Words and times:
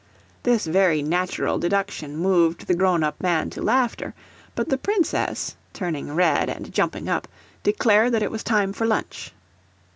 This 0.41 0.65
very 0.65 1.03
natural 1.03 1.59
deduction 1.59 2.17
moved 2.17 2.65
the 2.65 2.73
grown 2.73 3.03
up 3.03 3.21
man 3.21 3.51
to 3.51 3.61
laughter; 3.61 4.15
but 4.55 4.67
the 4.69 4.77
Princess, 4.79 5.55
turning 5.73 6.15
red 6.15 6.49
and 6.49 6.73
jumping 6.73 7.07
up, 7.07 7.27
declared 7.61 8.13
that 8.13 8.23
it 8.23 8.31
was 8.31 8.41
time 8.43 8.73
for 8.73 8.87
lunch. 8.87 9.31